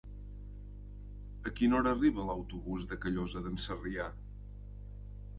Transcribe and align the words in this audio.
A 1.49 1.51
quina 1.59 1.75
hora 1.79 1.91
arriba 1.95 2.25
l'autobús 2.29 2.87
de 2.93 2.97
Callosa 3.03 3.43
d'en 3.49 3.59
Sarrià? 3.65 4.07